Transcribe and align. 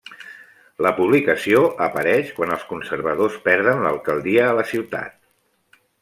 La 0.85 0.91
publicació 0.99 1.59
apareix 1.87 2.31
quan 2.39 2.53
els 2.55 2.65
conservadors 2.71 3.35
perden 3.51 3.83
l'alcaldia 3.87 4.47
a 4.47 4.55
la 4.61 4.65
ciutat. 4.71 5.83